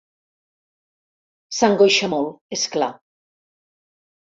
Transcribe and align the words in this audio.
S'angoixa 1.59 2.13
molt, 2.17 2.35
és 2.61 2.67
clar. 2.77 2.93